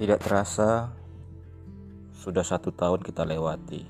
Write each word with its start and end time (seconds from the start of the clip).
Tidak 0.00 0.16
terasa, 0.16 0.96
sudah 2.16 2.40
satu 2.40 2.72
tahun 2.72 3.04
kita 3.04 3.20
lewati. 3.20 3.84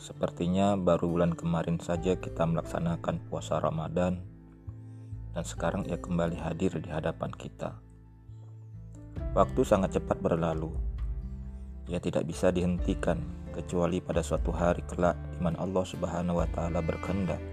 Sepertinya 0.00 0.72
baru 0.72 1.04
bulan 1.04 1.36
kemarin 1.36 1.76
saja 1.76 2.16
kita 2.16 2.48
melaksanakan 2.48 3.20
puasa 3.28 3.60
Ramadan, 3.60 4.24
dan 5.36 5.44
sekarang 5.44 5.84
ia 5.84 6.00
kembali 6.00 6.40
hadir 6.40 6.80
di 6.80 6.88
hadapan 6.88 7.28
kita. 7.28 7.76
Waktu 9.36 9.60
sangat 9.68 10.00
cepat 10.00 10.16
berlalu. 10.24 10.72
Ia 11.92 12.00
tidak 12.00 12.24
bisa 12.24 12.48
dihentikan 12.48 13.20
kecuali 13.52 14.00
pada 14.00 14.24
suatu 14.24 14.48
hari 14.48 14.80
kelak 14.88 15.20
di 15.36 15.44
mana 15.44 15.60
Allah 15.60 15.84
Subhanahu 15.84 16.40
wa 16.40 16.48
taala 16.56 16.80
berkehendak 16.80 17.44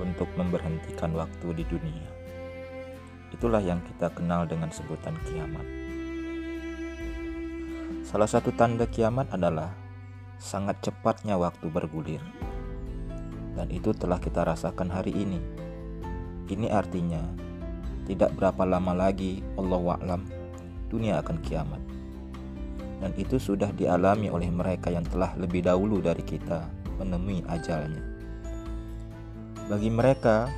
untuk 0.00 0.32
memberhentikan 0.40 1.12
waktu 1.12 1.52
di 1.52 1.68
dunia. 1.68 2.08
Itulah 3.28 3.60
yang 3.60 3.84
kita 3.84 4.08
kenal 4.16 4.48
dengan 4.48 4.72
sebutan 4.72 5.20
kiamat. 5.28 5.81
Salah 8.12 8.28
satu 8.28 8.52
tanda 8.52 8.84
kiamat 8.84 9.32
adalah 9.32 9.72
sangat 10.36 10.84
cepatnya 10.84 11.40
waktu 11.40 11.72
bergulir. 11.72 12.20
Dan 13.56 13.72
itu 13.72 13.96
telah 13.96 14.20
kita 14.20 14.44
rasakan 14.44 14.92
hari 14.92 15.16
ini. 15.16 15.40
Ini 16.44 16.68
artinya 16.68 17.24
tidak 18.04 18.36
berapa 18.36 18.68
lama 18.68 18.92
lagi 18.92 19.40
Allah 19.56 19.80
wa'lam 19.80 20.28
dunia 20.92 21.24
akan 21.24 21.40
kiamat. 21.40 21.80
Dan 23.00 23.16
itu 23.16 23.40
sudah 23.40 23.72
dialami 23.72 24.28
oleh 24.28 24.52
mereka 24.52 24.92
yang 24.92 25.08
telah 25.08 25.32
lebih 25.40 25.64
dahulu 25.64 26.04
dari 26.04 26.20
kita 26.20 26.68
menemui 27.00 27.40
ajalnya. 27.48 28.04
Bagi 29.72 29.88
mereka, 29.88 30.52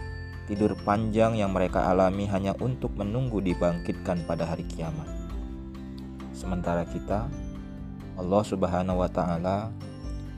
tidur 0.51 0.75
panjang 0.83 1.39
yang 1.39 1.55
mereka 1.55 1.87
alami 1.87 2.27
hanya 2.27 2.51
untuk 2.59 2.99
menunggu 2.99 3.39
dibangkitkan 3.39 4.27
pada 4.27 4.43
hari 4.43 4.67
kiamat. 4.67 5.24
Sementara 6.35 6.83
kita 6.83 7.31
Allah 8.19 8.43
Subhanahu 8.43 9.01
wa 9.01 9.11
taala 9.11 9.71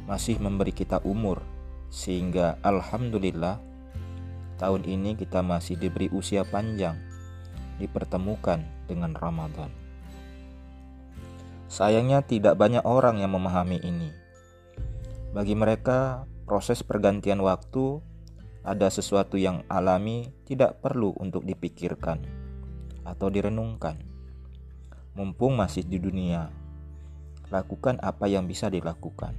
masih 0.05 0.37
memberi 0.37 0.71
kita 0.71 1.01
umur 1.03 1.41
sehingga 1.89 2.61
alhamdulillah 2.61 3.59
tahun 4.61 4.85
ini 4.85 5.17
kita 5.17 5.41
masih 5.41 5.81
diberi 5.81 6.13
usia 6.13 6.45
panjang 6.45 7.01
dipertemukan 7.81 8.61
dengan 8.89 9.13
Ramadan. 9.17 9.69
Sayangnya 11.67 12.23
tidak 12.23 12.57
banyak 12.57 12.85
orang 12.87 13.21
yang 13.21 13.35
memahami 13.35 13.83
ini. 13.83 14.13
Bagi 15.35 15.53
mereka, 15.53 16.25
proses 16.49 16.81
pergantian 16.81 17.43
waktu 17.43 18.01
ada 18.65 18.89
sesuatu 18.89 19.37
yang 19.37 19.67
alami 19.69 20.33
tidak 20.49 20.81
perlu 20.81 21.13
untuk 21.19 21.45
dipikirkan 21.45 22.23
atau 23.05 23.29
direnungkan. 23.29 24.16
Mumpung 25.17 25.57
masih 25.57 25.89
di 25.89 25.97
dunia, 25.97 26.53
lakukan 27.49 27.97
apa 28.05 28.29
yang 28.29 28.45
bisa 28.45 28.69
dilakukan. 28.69 29.33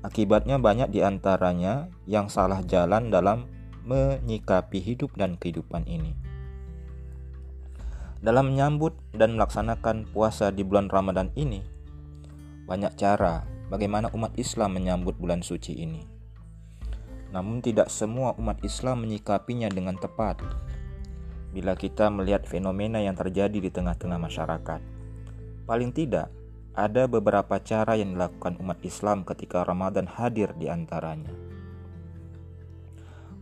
Akibatnya 0.00 0.56
banyak 0.56 0.88
di 0.88 1.04
antaranya 1.04 1.92
yang 2.08 2.32
salah 2.32 2.64
jalan 2.64 3.12
dalam 3.12 3.52
menyikapi 3.84 4.80
hidup 4.80 5.12
dan 5.20 5.36
kehidupan 5.36 5.84
ini. 5.84 6.16
Dalam 8.24 8.54
menyambut 8.54 8.96
dan 9.12 9.36
melaksanakan 9.36 10.08
puasa 10.08 10.48
di 10.48 10.64
bulan 10.64 10.88
Ramadan 10.88 11.28
ini, 11.36 11.60
banyak 12.64 12.96
cara 12.96 13.44
bagaimana 13.68 14.08
umat 14.16 14.32
Islam 14.40 14.72
menyambut 14.78 15.20
bulan 15.20 15.44
suci 15.44 15.84
ini. 15.84 16.02
Namun 17.28 17.60
tidak 17.60 17.92
semua 17.92 18.32
umat 18.40 18.56
Islam 18.64 19.04
menyikapinya 19.04 19.68
dengan 19.68 20.00
tepat. 20.00 20.40
Bila 21.52 21.76
kita 21.76 22.08
melihat 22.08 22.48
fenomena 22.48 22.96
yang 22.98 23.12
terjadi 23.12 23.60
di 23.60 23.68
tengah-tengah 23.68 24.16
masyarakat, 24.16 24.80
paling 25.68 25.92
tidak 25.92 26.32
ada 26.72 27.04
beberapa 27.04 27.60
cara 27.60 28.00
yang 28.00 28.16
dilakukan 28.16 28.56
umat 28.56 28.80
Islam 28.80 29.28
ketika 29.28 29.60
Ramadan 29.60 30.08
hadir 30.08 30.56
di 30.56 30.72
antaranya. 30.72 31.32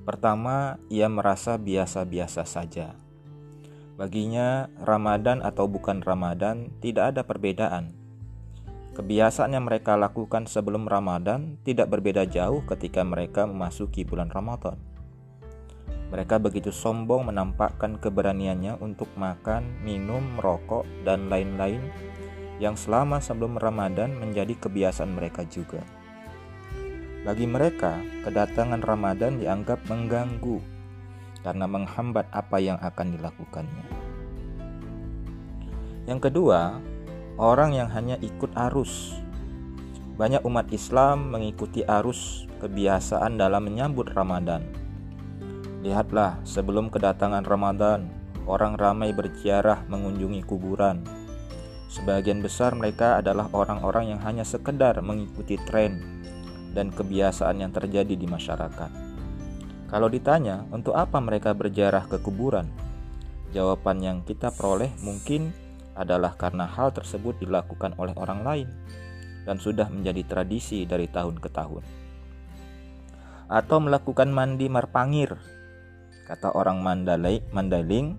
Pertama, 0.02 0.82
ia 0.90 1.06
merasa 1.06 1.54
biasa-biasa 1.54 2.42
saja. 2.42 2.98
Baginya, 3.94 4.66
Ramadan 4.82 5.44
atau 5.44 5.70
bukan 5.70 6.02
Ramadan 6.02 6.74
tidak 6.82 7.14
ada 7.14 7.22
perbedaan. 7.22 7.94
Kebiasaan 8.90 9.54
yang 9.54 9.70
mereka 9.70 9.94
lakukan 9.94 10.50
sebelum 10.50 10.90
Ramadan 10.90 11.62
tidak 11.62 11.94
berbeda 11.94 12.26
jauh 12.26 12.66
ketika 12.66 13.06
mereka 13.06 13.46
memasuki 13.46 14.02
bulan 14.02 14.32
Ramadan. 14.34 14.80
Mereka 16.10 16.43
begitu 16.43 16.75
sombong 16.75 17.31
menampakkan 17.31 17.94
keberaniannya 18.03 18.82
untuk 18.82 19.06
makan, 19.15 19.62
minum, 19.87 20.22
merokok, 20.34 20.82
dan 21.06 21.31
lain-lain 21.31 21.78
yang 22.59 22.75
selama 22.75 23.22
sebelum 23.22 23.56
Ramadan 23.56 24.19
menjadi 24.19 24.59
kebiasaan 24.59 25.15
mereka 25.15 25.47
juga. 25.47 25.81
Bagi 27.22 27.47
mereka, 27.47 28.03
kedatangan 28.26 28.82
Ramadan 28.82 29.38
dianggap 29.38 29.87
mengganggu 29.87 30.59
karena 31.47 31.65
menghambat 31.71 32.27
apa 32.34 32.59
yang 32.59 32.77
akan 32.82 33.16
dilakukannya. 33.16 33.87
Yang 36.10 36.21
kedua, 36.27 36.81
orang 37.38 37.77
yang 37.77 37.87
hanya 37.92 38.19
ikut 38.19 38.50
arus. 38.69 39.21
Banyak 40.19 40.42
umat 40.42 40.69
Islam 40.75 41.32
mengikuti 41.32 41.87
arus 41.87 42.50
kebiasaan 42.59 43.38
dalam 43.38 43.62
menyambut 43.69 44.10
Ramadan. 44.12 44.79
Lihatlah, 45.80 46.41
sebelum 46.44 46.92
kedatangan 46.92 47.44
Ramadan, 47.44 48.08
orang 48.44 48.76
ramai 48.76 49.16
berziarah 49.16 49.84
mengunjungi 49.88 50.44
kuburan, 50.44 51.00
Sebagian 51.91 52.38
besar 52.38 52.70
mereka 52.78 53.18
adalah 53.18 53.50
orang-orang 53.50 54.14
yang 54.14 54.22
hanya 54.22 54.46
sekedar 54.46 55.02
mengikuti 55.02 55.58
tren 55.66 56.22
dan 56.70 56.94
kebiasaan 56.94 57.66
yang 57.66 57.74
terjadi 57.74 58.14
di 58.14 58.30
masyarakat. 58.30 58.91
Kalau 59.91 60.06
ditanya, 60.06 60.62
untuk 60.70 60.94
apa 60.94 61.18
mereka 61.18 61.50
berjarah 61.50 62.06
ke 62.06 62.22
kuburan? 62.22 62.70
Jawaban 63.50 63.98
yang 64.06 64.22
kita 64.22 64.54
peroleh 64.54 64.94
mungkin 65.02 65.50
adalah 65.98 66.38
karena 66.38 66.70
hal 66.70 66.94
tersebut 66.94 67.42
dilakukan 67.42 67.98
oleh 67.98 68.14
orang 68.14 68.47
lain 68.47 68.68
dan 69.42 69.58
sudah 69.58 69.91
menjadi 69.91 70.22
tradisi 70.30 70.86
dari 70.86 71.10
tahun 71.10 71.42
ke 71.42 71.50
tahun. 71.50 71.82
Atau 73.50 73.82
melakukan 73.82 74.30
mandi 74.30 74.70
marpangir, 74.70 75.34
kata 76.30 76.54
orang 76.54 76.78
Mandailing 77.50 78.14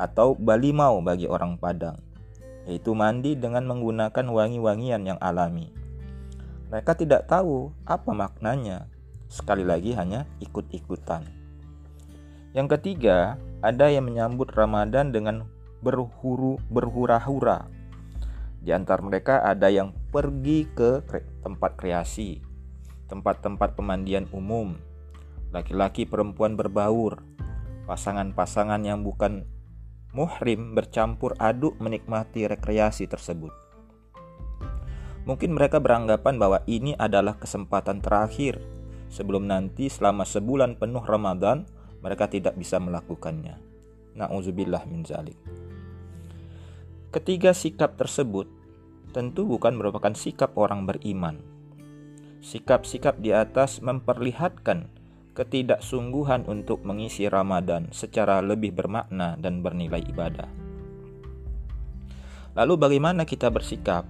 atau 0.00 0.32
balimau 0.32 1.04
bagi 1.04 1.28
orang 1.28 1.60
Padang 1.60 2.00
yaitu 2.68 2.92
mandi 2.92 3.36
dengan 3.36 3.64
menggunakan 3.68 4.26
wangi-wangian 4.30 5.02
yang 5.02 5.18
alami. 5.20 5.72
Mereka 6.70 6.94
tidak 6.94 7.26
tahu 7.26 7.72
apa 7.82 8.14
maknanya, 8.14 8.86
sekali 9.26 9.66
lagi 9.66 9.90
hanya 9.96 10.28
ikut-ikutan. 10.38 11.26
Yang 12.54 12.78
ketiga, 12.78 13.40
ada 13.58 13.90
yang 13.90 14.06
menyambut 14.06 14.54
Ramadan 14.54 15.10
dengan 15.10 15.50
berhuru 15.82 16.62
berhura-hura. 16.70 17.66
Di 18.60 18.70
antara 18.70 19.00
mereka 19.00 19.42
ada 19.42 19.72
yang 19.72 19.96
pergi 20.12 20.68
ke 20.70 21.02
tempat 21.42 21.74
kreasi, 21.80 22.38
tempat-tempat 23.08 23.74
pemandian 23.74 24.28
umum, 24.30 24.76
laki-laki 25.50 26.06
perempuan 26.06 26.54
berbaur, 26.54 27.18
pasangan-pasangan 27.90 28.86
yang 28.86 29.02
bukan 29.02 29.42
muhrim 30.14 30.78
bercampur 30.78 31.34
aduk 31.42 31.74
menikmati 31.82 32.46
rekreasi 32.46 33.10
tersebut. 33.10 33.50
Mungkin 35.26 35.58
mereka 35.58 35.82
beranggapan 35.82 36.38
bahwa 36.38 36.62
ini 36.70 36.94
adalah 36.94 37.34
kesempatan 37.34 37.98
terakhir 37.98 38.62
sebelum 39.10 39.50
nanti 39.50 39.90
selama 39.90 40.22
sebulan 40.22 40.78
penuh 40.78 41.02
Ramadan 41.02 41.66
mereka 41.98 42.30
tidak 42.30 42.54
bisa 42.54 42.78
melakukannya. 42.78 43.58
Nauzubillah 44.14 44.86
min 44.86 45.02
zalik. 45.02 45.36
Ketiga 47.10 47.50
sikap 47.50 47.98
tersebut 47.98 48.46
tentu 49.10 49.42
bukan 49.42 49.74
merupakan 49.74 50.14
sikap 50.14 50.54
orang 50.54 50.86
beriman. 50.86 51.42
Sikap-sikap 52.38 53.18
di 53.18 53.34
atas 53.34 53.82
memperlihatkan 53.82 54.99
ketidaksungguhan 55.40 56.44
untuk 56.44 56.84
mengisi 56.84 57.24
Ramadan 57.24 57.88
secara 57.96 58.44
lebih 58.44 58.76
bermakna 58.76 59.40
dan 59.40 59.64
bernilai 59.64 60.04
ibadah. 60.04 60.44
Lalu 62.52 62.76
bagaimana 62.76 63.24
kita 63.24 63.48
bersikap? 63.48 64.04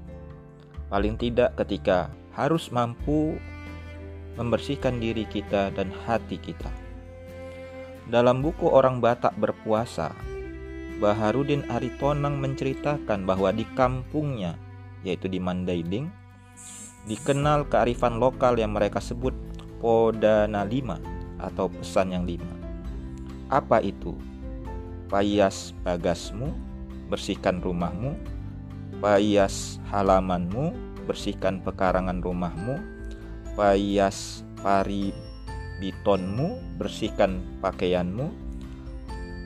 Paling 0.91 1.15
tidak 1.15 1.55
ketika 1.55 2.11
harus 2.35 2.75
mampu 2.75 3.39
membersihkan 4.35 4.99
diri 4.99 5.23
kita 5.31 5.71
dan 5.71 5.95
hati 6.03 6.35
kita. 6.35 6.75
Dalam 8.11 8.43
buku 8.43 8.67
Orang 8.67 8.99
Batak 8.99 9.39
Berpuasa, 9.39 10.11
Baharudin 10.99 11.63
Aritonang 11.71 12.43
menceritakan 12.43 13.23
bahwa 13.23 13.55
di 13.55 13.63
kampungnya, 13.79 14.59
yaitu 15.07 15.31
di 15.31 15.39
Mandailing, 15.39 16.11
dikenal 17.07 17.71
kearifan 17.71 18.19
lokal 18.19 18.59
yang 18.59 18.75
mereka 18.75 18.99
sebut 18.99 19.33
Podana 19.79 20.67
Lima 20.67 21.10
atau 21.41 21.73
pesan 21.73 22.13
yang 22.13 22.25
lima. 22.29 22.53
Apa 23.51 23.83
itu? 23.83 24.15
Payas 25.11 25.75
bagasmu, 25.83 26.55
bersihkan 27.11 27.59
rumahmu, 27.59 28.15
payas 29.03 29.83
halamanmu, 29.91 30.71
bersihkan 31.11 31.59
pekarangan 31.59 32.23
rumahmu, 32.23 32.79
payas 33.59 34.47
pari 34.63 35.11
bitonmu, 35.83 36.79
bersihkan 36.79 37.43
pakaianmu, 37.59 38.31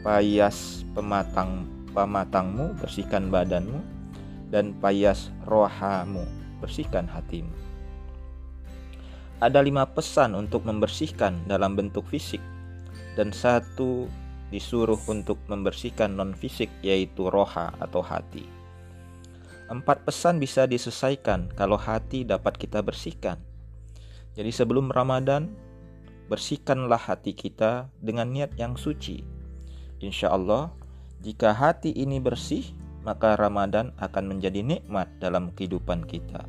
payas 0.05 0.85
pematang 0.93 1.65
pematangmu, 1.95 2.77
bersihkan 2.77 3.33
badanmu, 3.33 3.81
dan 4.53 4.77
payas 4.83 5.33
rohamu, 5.47 6.27
bersihkan 6.59 7.09
hatimu. 7.09 7.64
Ada 9.45 9.61
lima 9.61 9.85
pesan 9.85 10.33
untuk 10.33 10.65
membersihkan 10.65 11.45
dalam 11.45 11.77
bentuk 11.77 12.09
fisik, 12.09 12.41
dan 13.13 13.29
satu 13.29 14.09
disuruh 14.49 14.97
untuk 15.05 15.37
membersihkan 15.53 16.17
non-fisik, 16.17 16.73
yaitu 16.81 17.29
roha 17.29 17.69
atau 17.77 18.01
hati. 18.01 18.49
Empat 19.69 20.01
pesan 20.09 20.41
bisa 20.41 20.65
diselesaikan 20.65 21.53
kalau 21.53 21.77
hati 21.77 22.25
dapat 22.25 22.57
kita 22.57 22.81
bersihkan. 22.81 23.37
Jadi 24.33 24.49
sebelum 24.49 24.89
Ramadan, 24.89 25.53
bersihkanlah 26.33 27.05
hati 27.05 27.37
kita 27.37 27.93
dengan 28.01 28.33
niat 28.33 28.57
yang 28.57 28.81
suci. 28.81 29.21
Insya 30.01 30.33
Allah, 30.33 30.73
jika 31.21 31.53
hati 31.53 31.93
ini 31.93 32.17
bersih, 32.17 32.65
maka 33.05 33.37
Ramadan 33.37 33.93
akan 34.01 34.25
menjadi 34.37 34.65
nikmat 34.65 35.13
dalam 35.21 35.53
kehidupan 35.53 36.09
kita. 36.09 36.49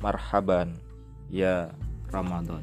Marhaban, 0.00 0.80
ya 1.32 1.72
Ramadan. 2.12 2.60